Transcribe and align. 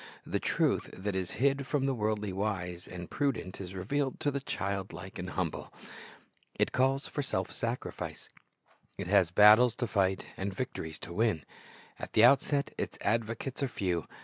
The 0.25 0.39
truth 0.39 0.89
that 0.97 1.15
is 1.15 1.33
hid 1.37 1.67
from 1.67 1.85
the 1.85 1.93
worldly 1.93 2.33
wise 2.33 2.87
and 2.87 3.07
prudent 3.07 3.61
is 3.61 3.75
revealed 3.75 4.19
to 4.21 4.31
the 4.31 4.39
child 4.39 4.93
like 4.93 5.19
and 5.19 5.29
humble. 5.29 5.71
It 6.55 6.71
calls 6.71 7.07
for 7.07 7.21
self 7.21 7.51
sacrifice. 7.51 8.27
It 8.97 9.05
has 9.05 9.29
battles 9.29 9.75
to 9.75 9.85
fight 9.85 10.25
and 10.37 10.55
victories 10.55 10.97
to 11.01 11.13
win. 11.13 11.43
At 11.99 12.13
the 12.13 12.23
outset 12.25 12.73
its 12.79 12.97
advocates 13.01 13.61
are 13.61 13.67
few. 13.67 14.07